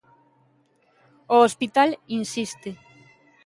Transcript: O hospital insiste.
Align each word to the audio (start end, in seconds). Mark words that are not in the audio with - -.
O 1.35 1.37
hospital 1.43 1.89
insiste. 2.19 2.69